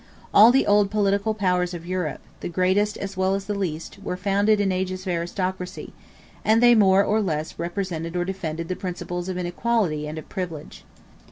All 0.33 0.51
the 0.51 0.65
old 0.65 0.89
political 0.89 1.35
powers 1.35 1.75
of 1.75 1.85
Europe, 1.85 2.21
the 2.39 2.49
greatest 2.49 2.97
as 2.97 3.15
well 3.15 3.35
as 3.35 3.45
the 3.45 3.53
least, 3.53 3.99
were 4.01 4.17
founded 4.17 4.59
in 4.59 4.71
ages 4.71 5.01
of 5.05 5.09
aristocracy, 5.13 5.93
and 6.43 6.59
they 6.59 6.73
more 6.73 7.03
or 7.03 7.21
less 7.21 7.59
represented 7.59 8.15
or 8.15 8.25
defended 8.25 8.67
the 8.67 8.75
principles 8.75 9.29
of 9.29 9.37
inequality 9.37 10.07
and 10.07 10.17
of 10.17 10.27
privilege. 10.27 10.85